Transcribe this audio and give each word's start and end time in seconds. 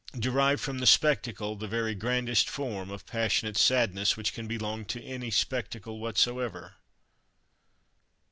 derive 0.17 0.59
from 0.59 0.79
the 0.79 0.87
spectacle 0.87 1.55
the 1.55 1.67
very 1.67 1.93
grandest 1.93 2.49
form 2.49 2.89
of 2.89 3.05
passionate 3.05 3.55
sadness 3.55 4.17
which 4.17 4.33
can 4.33 4.47
belong 4.47 4.83
to 4.83 4.99
any 5.03 5.29
spectacle 5.29 5.99
whatsoever." 5.99 6.77